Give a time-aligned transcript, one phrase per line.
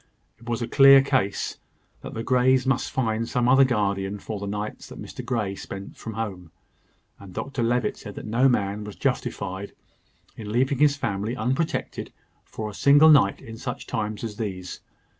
[0.39, 1.59] It was a clear case
[2.01, 5.95] that the Greys must find some other guardian for the nights that Mr Grey spent
[5.95, 6.49] from home;
[7.19, 9.73] and Dr Levitt said that no man was justified
[10.35, 12.11] in leaving his family unprotected
[12.43, 14.79] for a single night in such times as these.